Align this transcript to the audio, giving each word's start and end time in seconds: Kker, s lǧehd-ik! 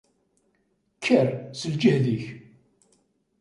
Kker, 0.97 1.27
s 1.59 1.61
lǧehd-ik! 1.73 2.23